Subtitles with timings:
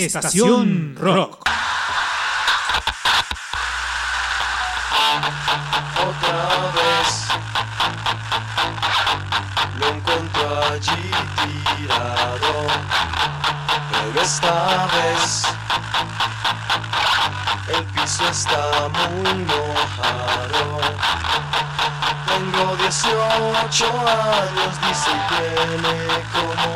[0.00, 1.38] Estación Rock.
[5.96, 6.38] Otra
[6.76, 7.08] vez
[9.78, 11.10] lo encuentro allí
[11.76, 12.54] tirado,
[13.90, 15.44] pero esta vez
[17.68, 20.80] el piso está muy mojado.
[22.26, 25.96] Tengo 18 años, dice y tiene
[26.32, 26.68] como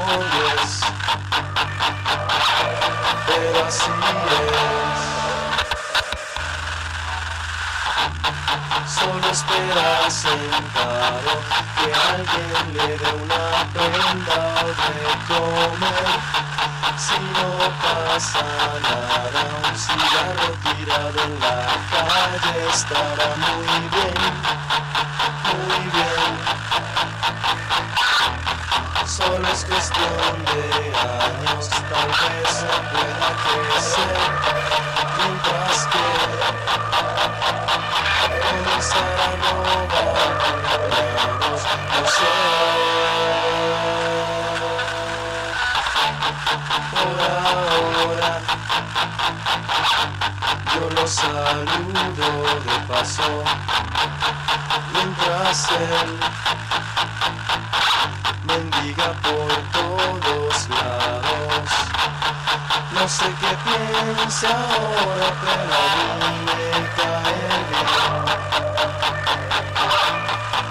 [0.42, 0.47] 10
[11.78, 16.06] que alguien le dé una prenda de comer.
[16.96, 17.48] Si no
[17.82, 18.44] pasa
[18.82, 21.58] nada, un cigarro tirado en la
[21.92, 24.18] calle estará muy bien,
[25.48, 26.32] muy bien.
[29.06, 30.62] Solo es cuestión de
[30.96, 34.18] años, tal vez se pueda crecer,
[35.18, 35.76] mientras
[51.08, 52.30] saludo
[52.66, 53.42] de paso,
[54.92, 56.10] mientras él
[58.46, 61.68] mendiga por todos lados.
[62.92, 66.62] No sé qué piensa ahora, pero a mí me
[66.96, 67.40] cae
[67.70, 67.96] bien.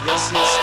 [0.05, 0.56] Y así está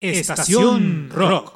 [0.00, 1.47] Estación Rock.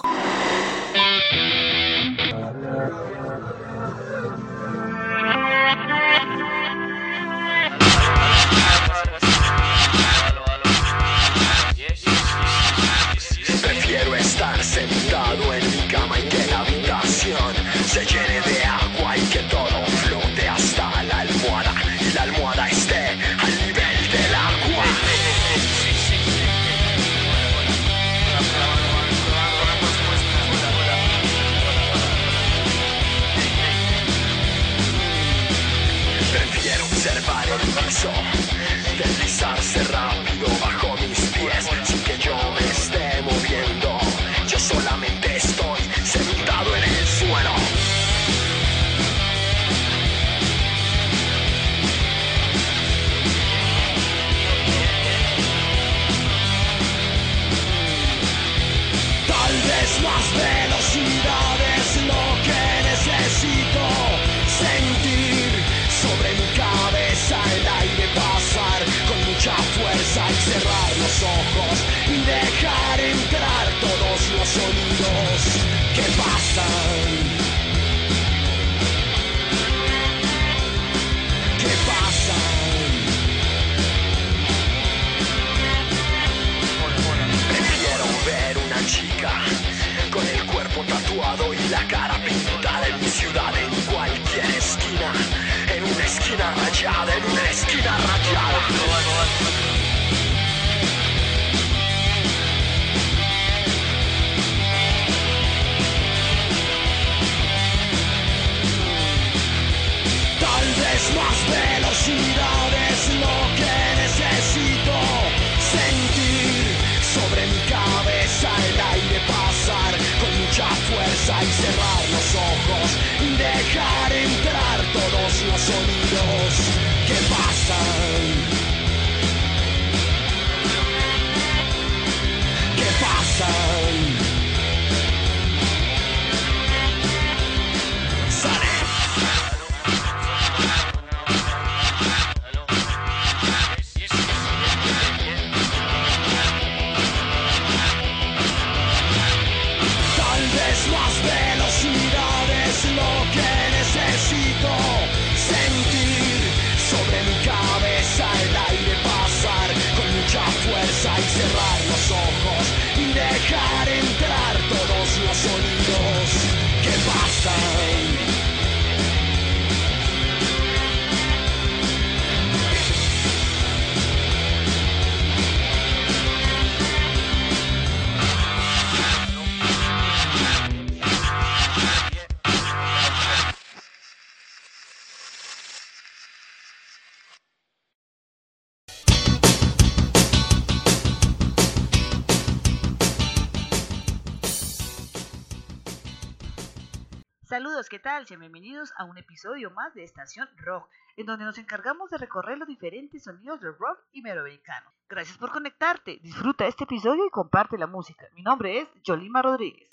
[197.52, 198.26] Saludos, ¿qué tal?
[198.26, 200.88] Sean bienvenidos a un episodio más de Estación Rock,
[201.18, 204.90] en donde nos encargamos de recorrer los diferentes sonidos del rock iberoamericano.
[205.06, 208.26] Gracias por conectarte, disfruta este episodio y comparte la música.
[208.34, 209.86] Mi nombre es Yolima Rodríguez.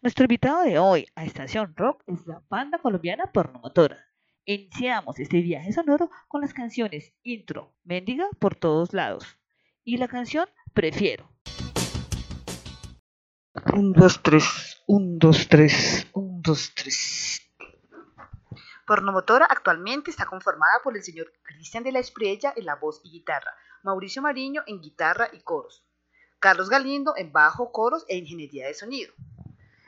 [0.00, 4.04] Nuestro invitado de hoy a Estación Rock es la banda colombiana Pornomotora.
[4.44, 9.38] Iniciamos este viaje sonoro con las canciones Intro, Mendiga por todos lados
[9.84, 11.30] y la canción Prefiero.
[13.72, 17.40] Un, dos, tres, un, dos, tres, un, dos, tres.
[18.86, 23.10] Pornomotora actualmente está conformada por el señor Cristian de la Espriella en la voz y
[23.10, 25.82] guitarra, Mauricio Mariño en guitarra y coros,
[26.38, 29.14] Carlos Galindo en bajo, coros e ingeniería de sonido.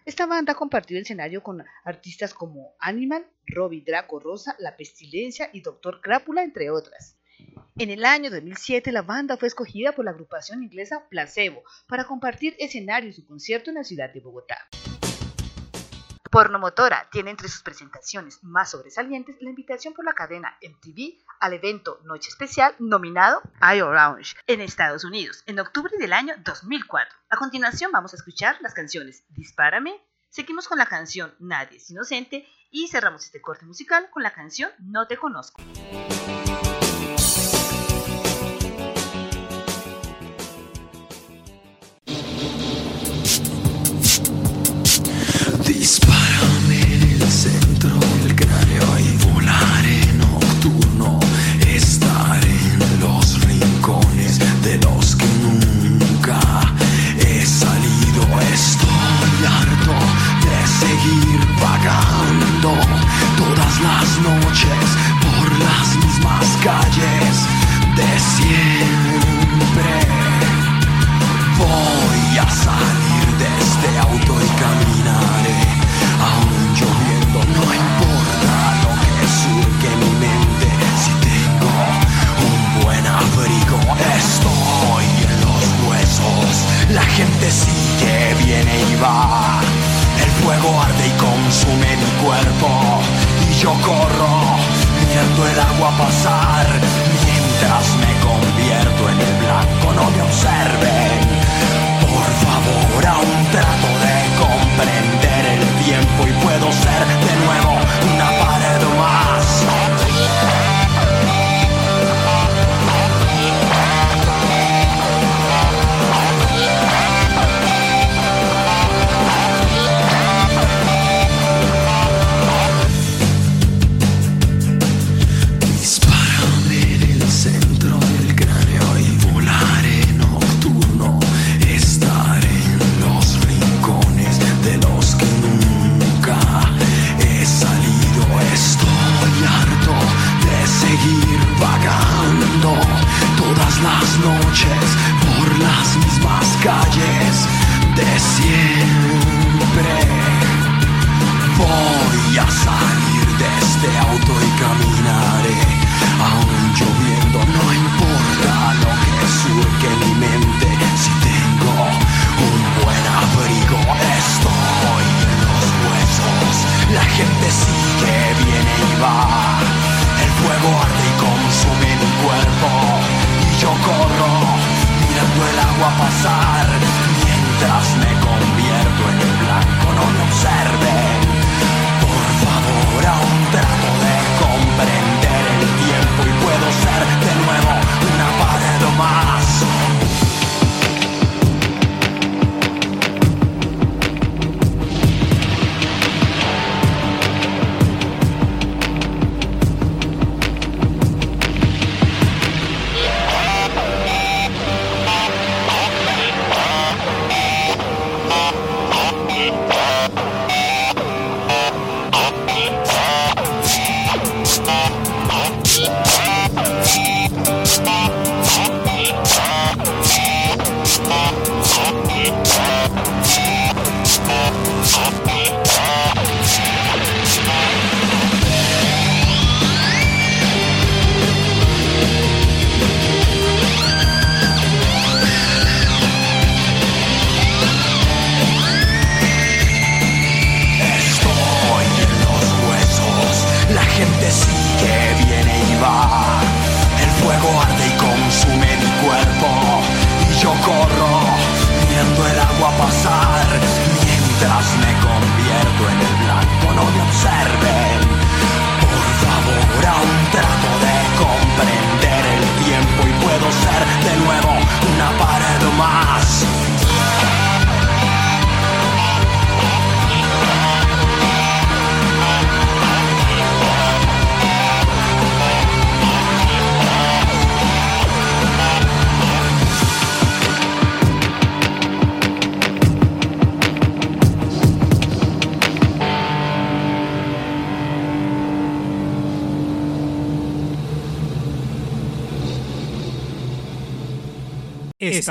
[0.06, 5.60] Esta banda ha compartido escenario con artistas como Animal, Robbie Draco Rosa, La Pestilencia y
[5.60, 7.18] Doctor Crápula, entre otras.
[7.76, 12.56] En el año 2007 la banda fue escogida por la agrupación inglesa Placebo para compartir
[12.58, 14.56] escenario en su concierto en la ciudad de Bogotá.
[16.34, 22.00] Pornomotora tiene entre sus presentaciones más sobresalientes la invitación por la cadena MTV al evento
[22.02, 27.16] Noche Especial nominado I Orange en Estados Unidos en octubre del año 2004.
[27.30, 29.94] A continuación vamos a escuchar las canciones Dispárame,
[30.28, 34.72] seguimos con la canción Nadie es Inocente y cerramos este corte musical con la canción
[34.80, 35.62] No Te Conozco.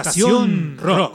[0.03, 1.12] Estación Rock.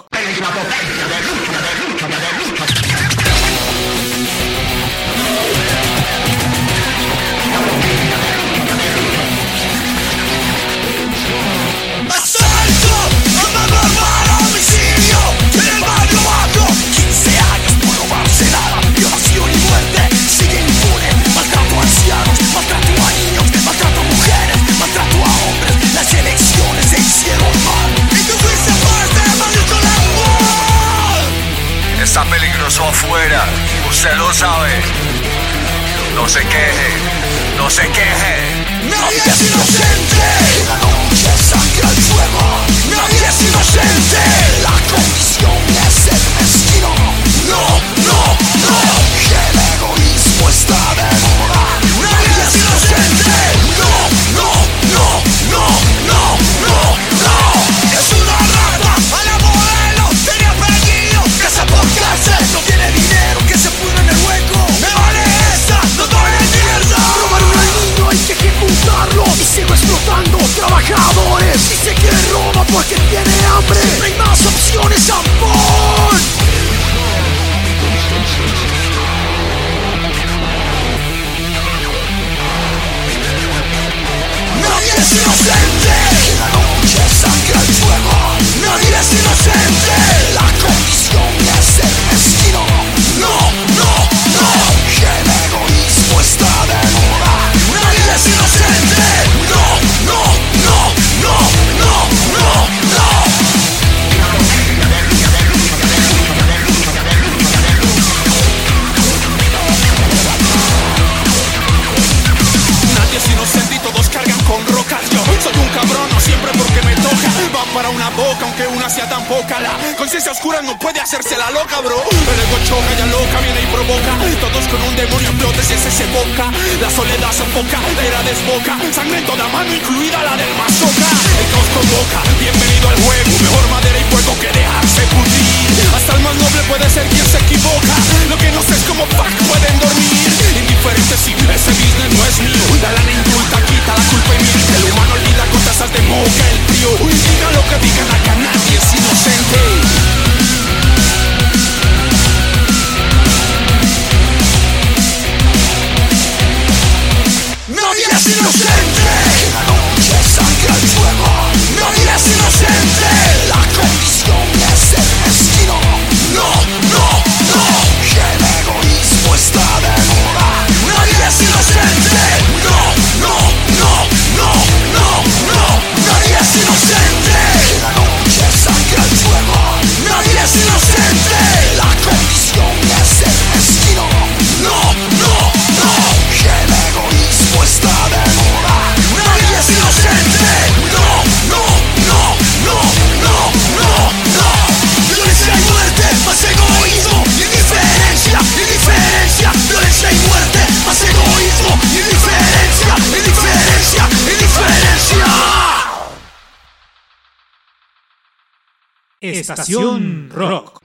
[209.31, 210.78] Estación Rock.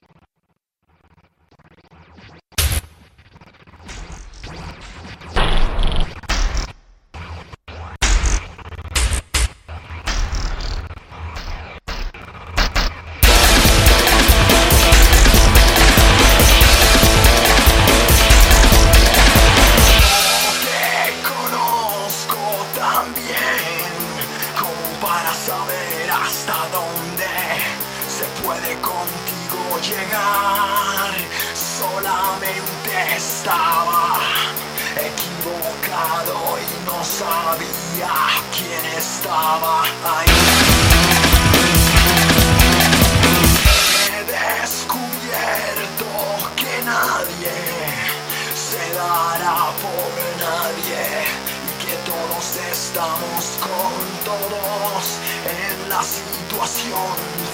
[55.45, 57.07] en la situación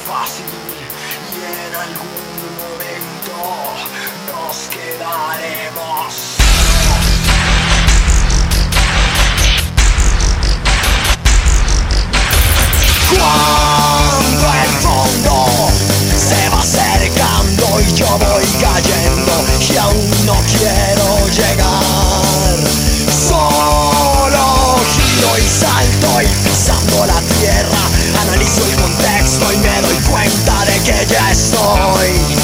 [0.08, 0.46] fácil
[1.34, 3.36] y en algún momento
[4.32, 6.10] nos quedaremos.
[13.10, 15.36] Cuando el fondo
[16.30, 19.34] se va acercando y yo voy cayendo
[19.70, 22.60] y aún no quiero llegar.
[23.28, 24.46] Solo
[24.94, 27.19] giro y salto y pisando la
[31.34, 32.38] soy.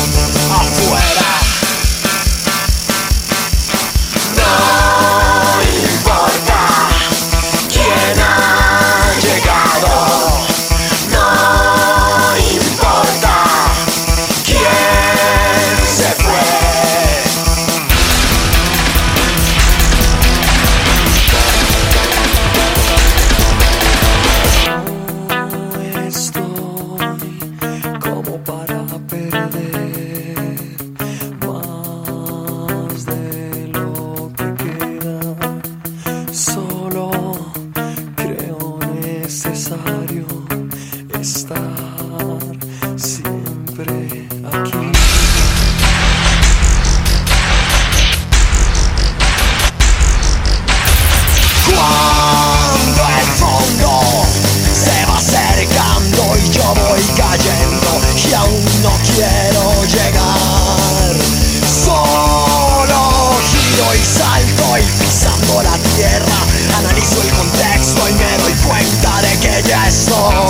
[69.96, 70.45] saw.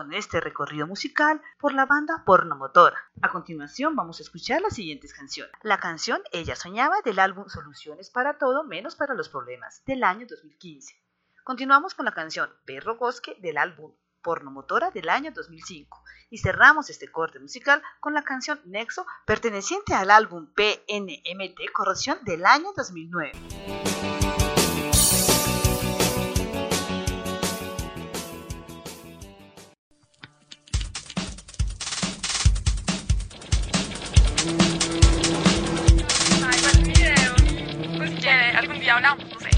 [0.00, 2.96] con este recorrido musical por la banda Pornomotora.
[3.20, 5.52] A continuación vamos a escuchar las siguientes canciones.
[5.62, 10.26] La canción Ella Soñaba del álbum Soluciones para Todo menos para los Problemas del año
[10.26, 10.98] 2015.
[11.44, 17.12] Continuamos con la canción Perro Bosque del álbum Pornomotora del año 2005 y cerramos este
[17.12, 23.89] corte musical con la canción Nexo perteneciente al álbum PNMT Corrosión del año 2009.
[38.70, 39.50] 们比较亮的肤色。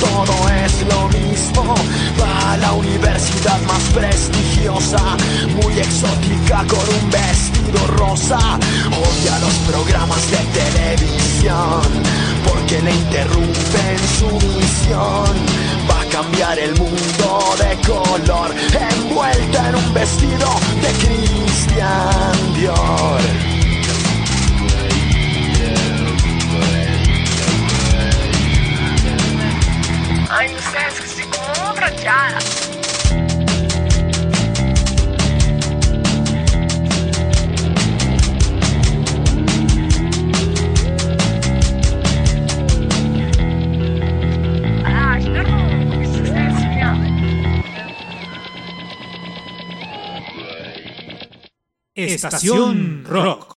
[0.00, 1.74] todo es lo mismo.
[2.20, 5.16] Va a la universidad más prestigiosa,
[5.62, 8.38] muy exótica con un vestido rosa.
[8.88, 11.82] Odia los programas de televisión
[12.44, 18.54] porque le interrumpen su misión va a cambiar el mundo de color,
[18.90, 20.48] envuelta en un vestido
[20.82, 23.57] de Christian Dior.
[30.38, 32.38] Ay, el Sesc se compra ya.
[51.96, 53.57] Estación Rock.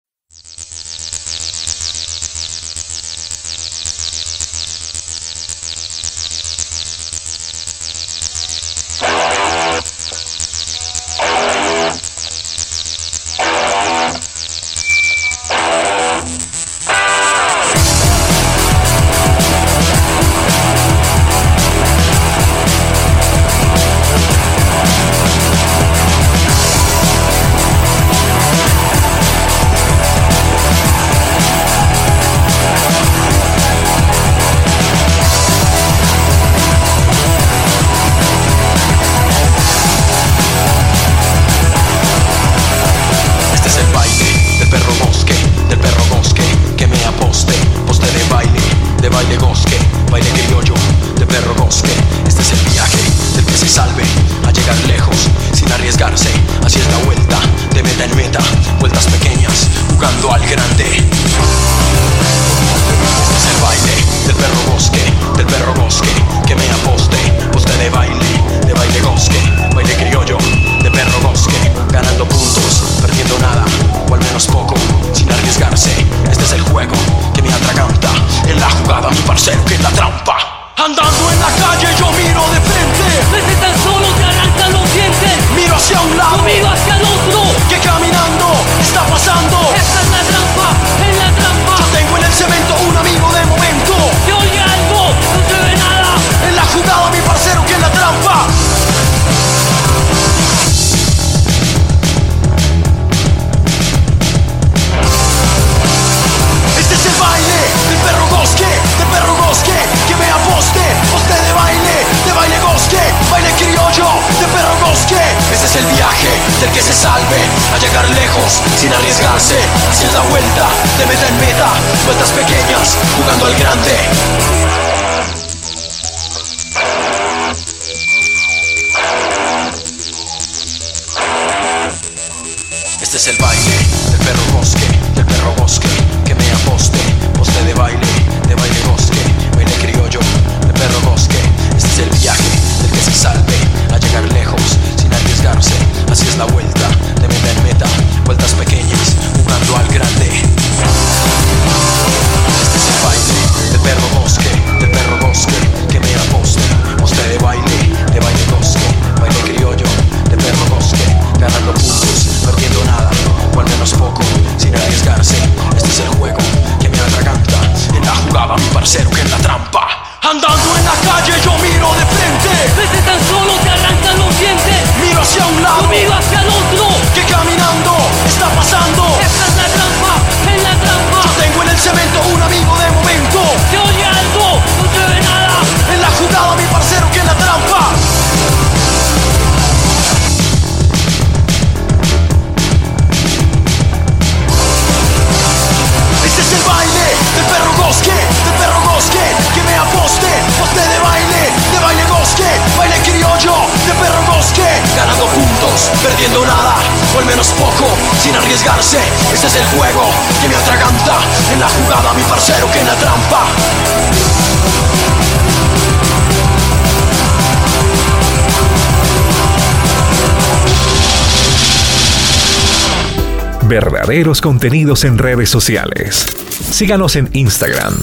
[223.80, 226.26] verdaderos contenidos en redes sociales.
[226.50, 227.94] Síganos en Instagram,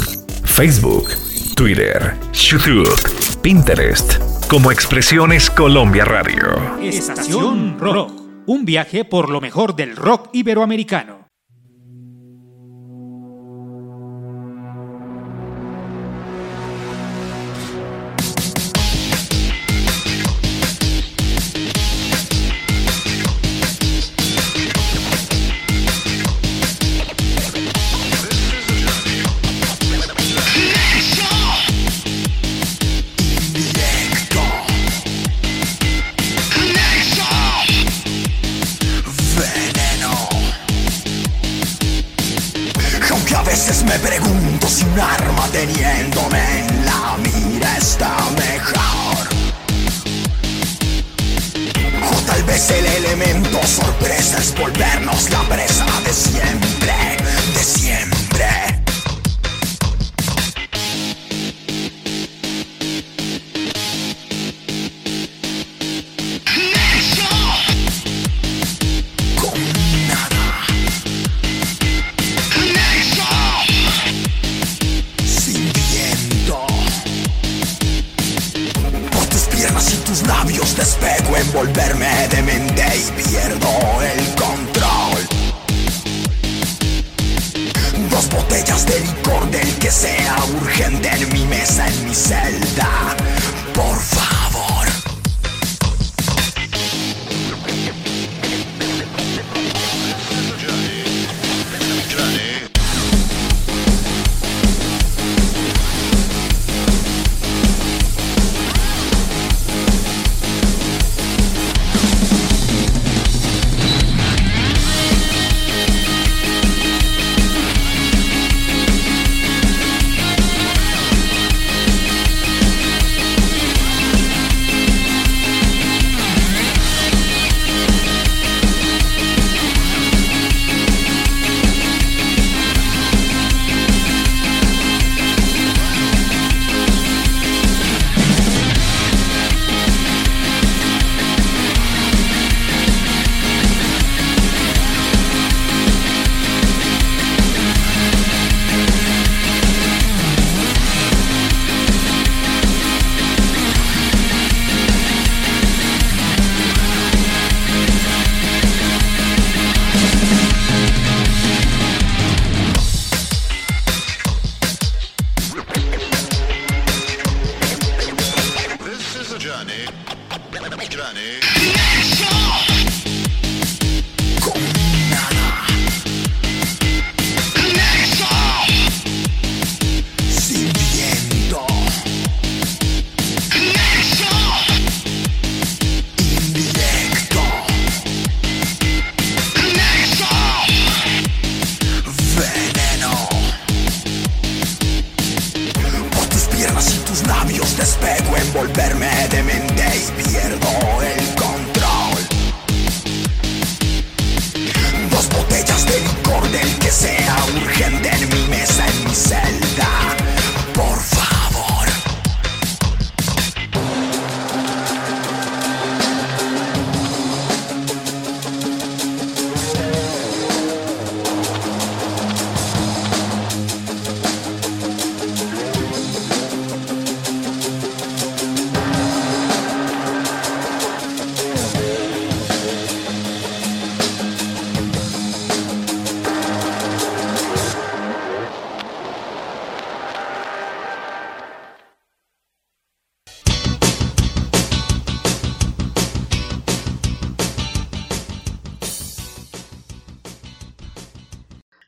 [0.45, 1.09] Facebook,
[1.55, 2.89] Twitter, YouTube,
[3.43, 4.15] Pinterest,
[4.49, 6.79] como Expresiones Colombia Radio.
[6.81, 8.11] Estación Rock,
[8.47, 11.26] un viaje por lo mejor del rock iberoamericano.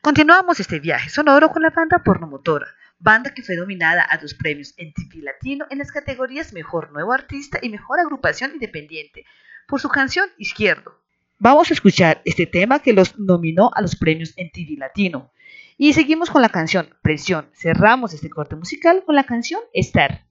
[0.09, 2.65] Continuamos este viaje sonoro con la banda Pornomotora,
[2.97, 7.13] banda que fue nominada a dos premios en TV Latino en las categorías Mejor Nuevo
[7.13, 9.23] Artista y Mejor Agrupación Independiente
[9.67, 10.99] por su canción Izquierdo.
[11.37, 15.31] Vamos a escuchar este tema que los nominó a los premios en TV Latino.
[15.77, 17.51] Y seguimos con la canción Presión.
[17.53, 20.25] Cerramos este corte musical con la canción Estar.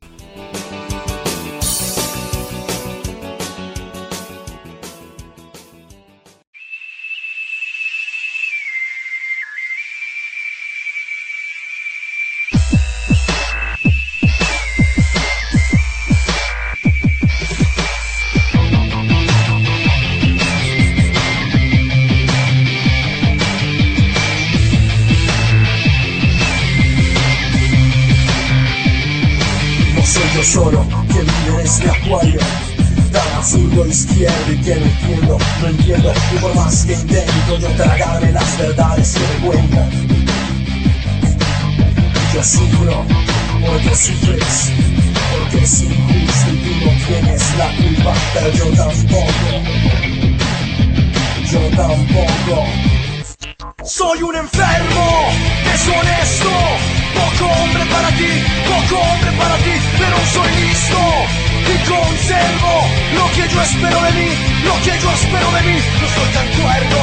[65.64, 67.03] no soy tan cuerdo,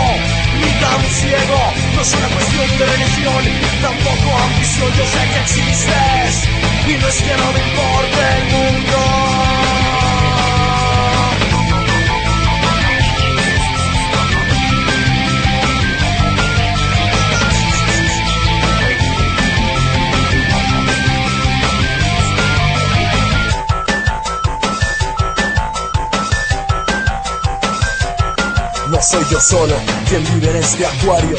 [0.62, 3.44] ni tan ciego, no es una cuestión de religión,
[3.82, 6.48] tampoco ambición, yo sé que existes,
[6.88, 9.35] y no es que no me importe el mundo.
[29.06, 29.76] Soy yo solo
[30.10, 31.38] quien vive en este acuario.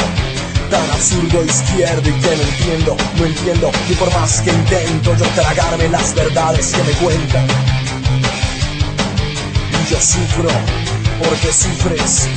[0.71, 5.25] Tan absurdo izquierdo y que no entiendo, no entiendo Y por más que intento yo
[5.27, 7.47] tragarme las verdades que me cuentan.
[9.73, 10.49] Y yo sufro
[11.19, 12.29] porque sufres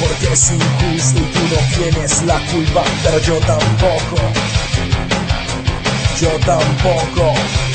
[0.00, 4.16] Porque es injusto y tú no tienes la culpa Pero yo tampoco.
[6.20, 7.67] Yo tampoco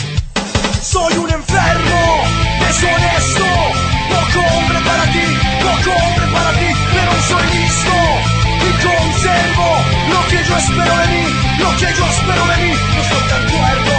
[7.27, 7.95] soy listo
[8.67, 9.69] y conservo
[10.09, 11.25] lo que yo espero de mí,
[11.59, 12.73] lo que yo espero de mí.
[12.95, 13.95] No soy tan cuerdo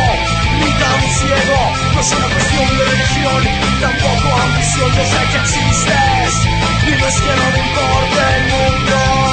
[0.61, 1.59] ni tan ciego,
[1.95, 3.41] no es una cuestión de religión,
[3.81, 4.93] tampoco ambición.
[4.95, 6.33] Yo sé que existes
[6.87, 9.24] y no es que no me importe el mundo.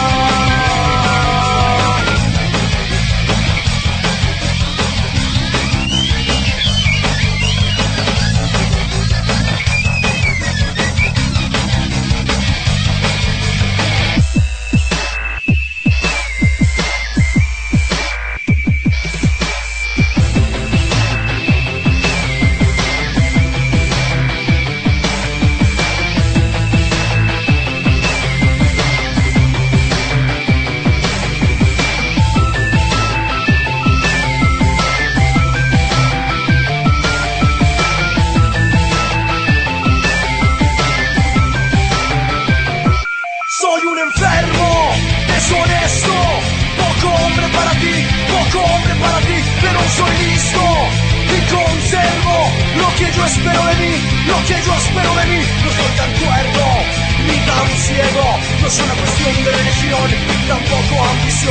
[61.43, 61.45] Y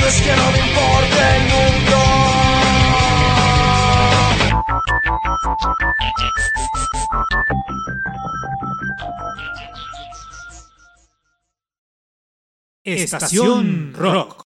[0.00, 1.96] no es que no me importe el mundo.
[12.84, 14.43] Estación Rock.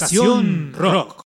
[0.00, 1.22] Rock.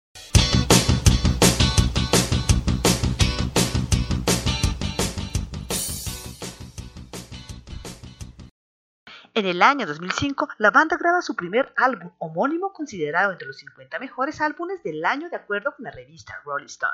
[9.35, 13.99] En el año 2005, la banda graba su primer álbum homónimo considerado entre los 50
[13.99, 16.93] mejores álbumes del año de acuerdo con la revista Rolling Stone.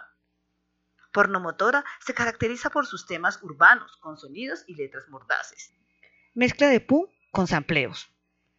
[1.12, 5.74] Pornomotora se caracteriza por sus temas urbanos, con sonidos y letras mordaces.
[6.34, 8.08] Mezcla de punk con sampleos,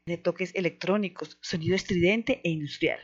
[0.05, 2.99] de toques electrónicos, sonido estridente e industrial.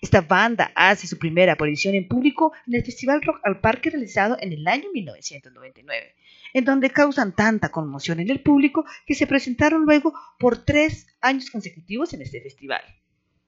[0.00, 4.36] Esta banda hace su primera aparición en público en el Festival Rock al Parque realizado
[4.40, 6.14] en el año 1999,
[6.54, 11.50] en donde causan tanta conmoción en el público que se presentaron luego por tres años
[11.50, 12.82] consecutivos en este festival.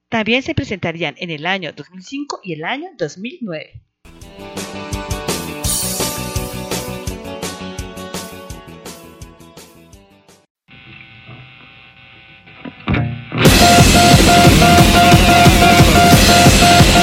[0.09, 3.81] También se presentarían en el año 2005 y el año 2009.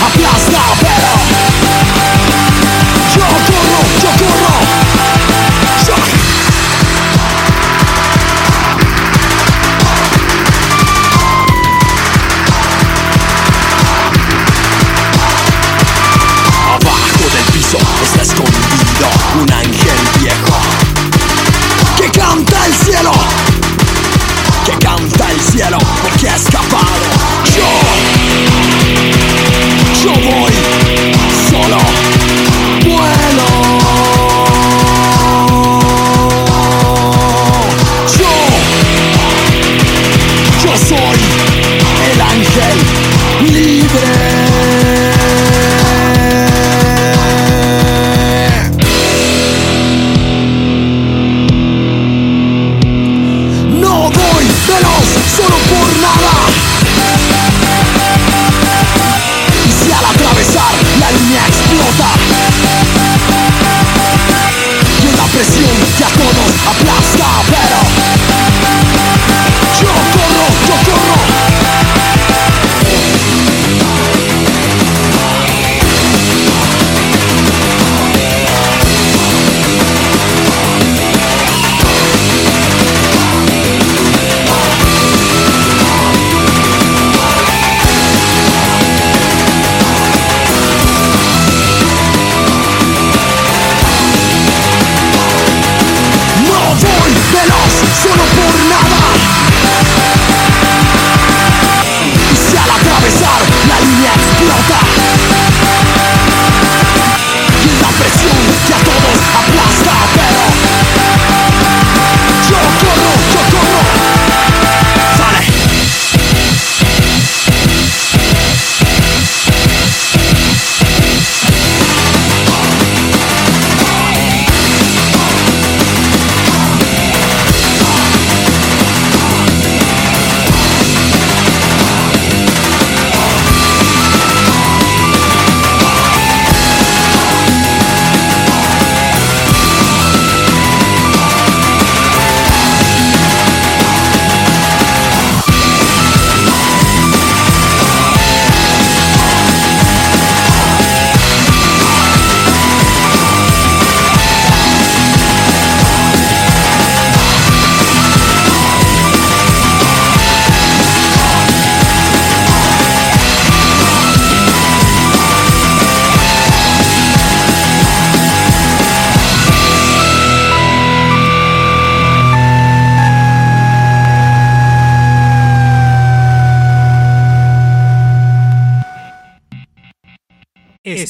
[0.00, 0.99] todos aplasta, pero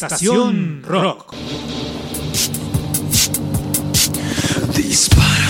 [0.07, 1.35] Estación Rock.
[4.75, 5.50] Dispárame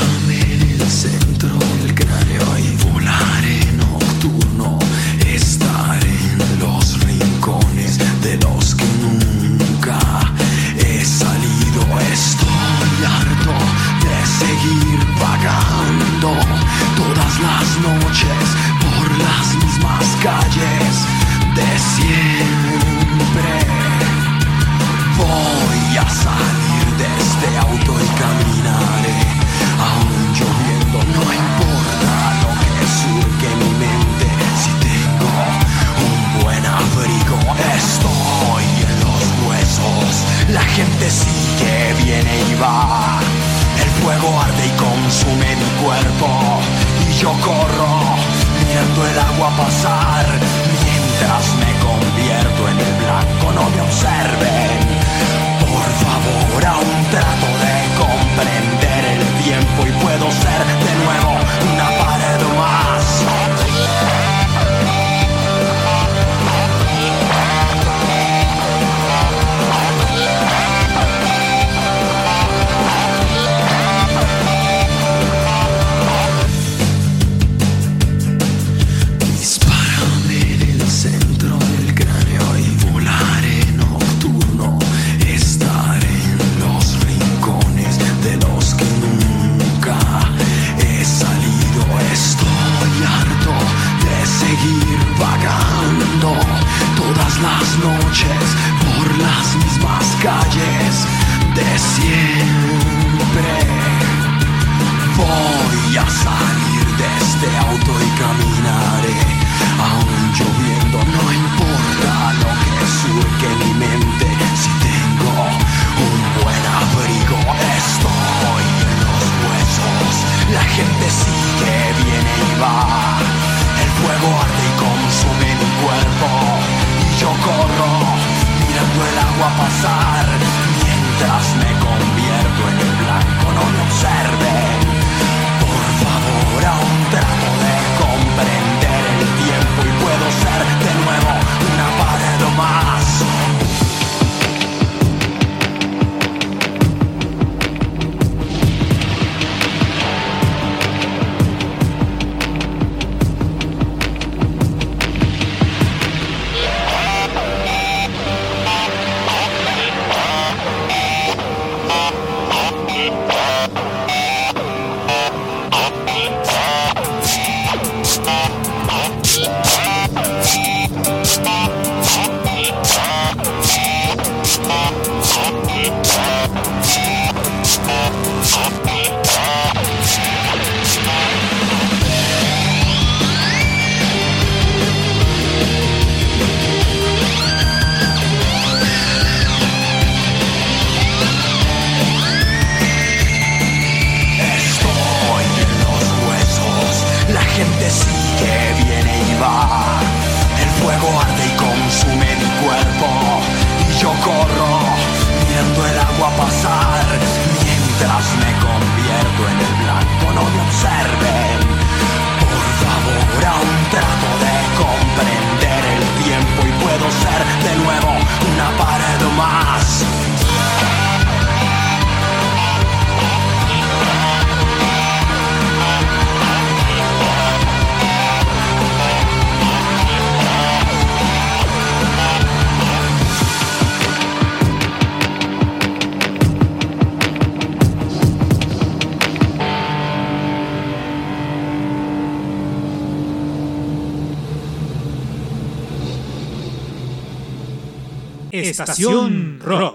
[248.85, 249.90] Estación Rock.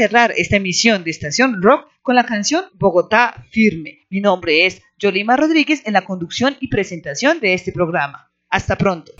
[0.00, 4.06] cerrar esta emisión de Estación Rock con la canción Bogotá Firme.
[4.08, 8.32] Mi nombre es Yolima Rodríguez en la conducción y presentación de este programa.
[8.48, 9.12] Hasta pronto.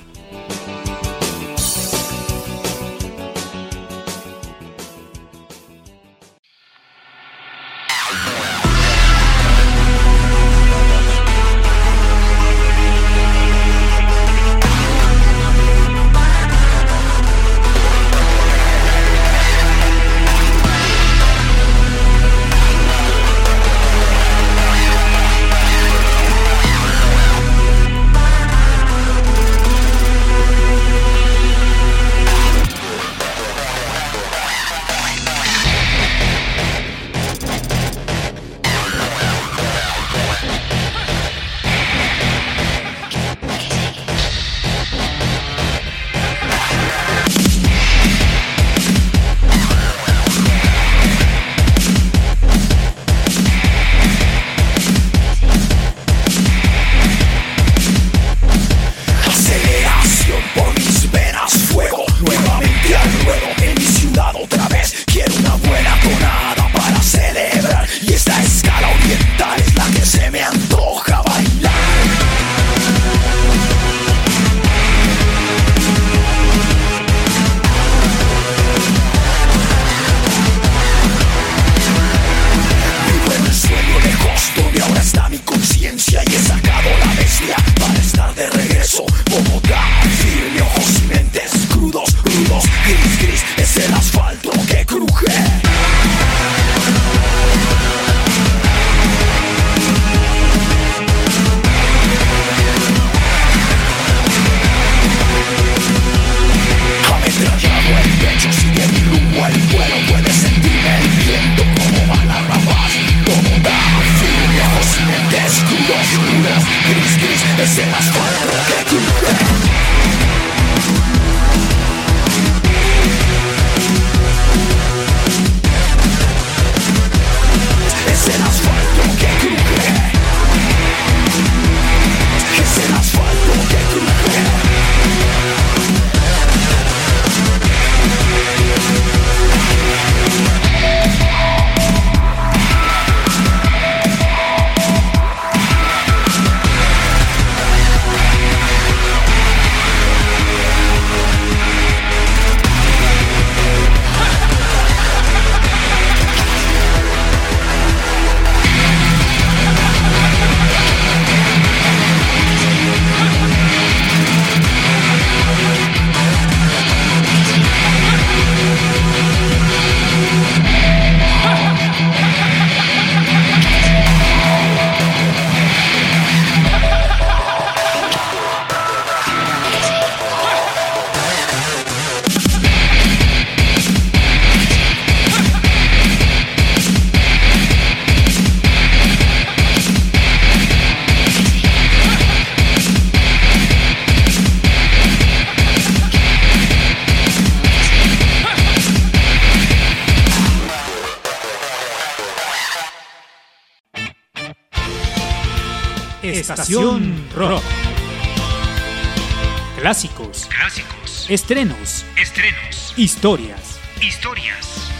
[211.30, 212.04] Estrenos.
[212.20, 212.92] Estrenos.
[212.96, 213.78] Historias.
[214.02, 214.90] Historias.